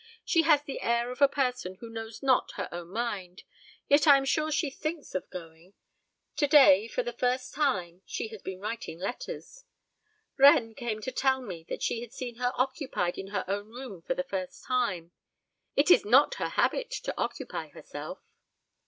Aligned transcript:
She 0.25 0.41
has 0.41 0.63
the 0.63 0.81
air 0.81 1.11
of 1.11 1.21
a 1.21 1.27
person 1.27 1.75
who 1.75 1.87
knows 1.87 2.23
not 2.23 2.53
her 2.53 2.67
own 2.71 2.87
mind. 2.87 3.43
Yet 3.87 4.07
I 4.07 4.17
am 4.17 4.25
sure 4.25 4.51
she 4.51 4.71
thinks 4.71 5.13
of 5.13 5.29
going. 5.29 5.75
To 6.37 6.47
day, 6.47 6.87
for 6.87 7.03
the 7.03 7.13
first 7.13 7.53
time, 7.53 8.01
she 8.07 8.29
has 8.29 8.41
been 8.41 8.59
writing 8.61 8.97
letters. 8.97 9.63
Reine 10.37 10.73
came 10.73 11.01
to 11.01 11.11
tell 11.11 11.39
me 11.43 11.67
she 11.81 12.01
had 12.01 12.13
seen 12.13 12.37
her 12.37 12.51
occupied 12.55 13.19
in 13.19 13.27
her 13.27 13.45
own 13.47 13.67
room 13.69 14.01
for 14.01 14.15
the 14.15 14.23
first 14.23 14.63
time. 14.65 15.11
It 15.75 15.91
is 15.91 16.03
not 16.03 16.33
her 16.41 16.49
habit 16.49 16.89
to 17.03 17.15
occupy 17.15 17.67
herself." 17.67 18.23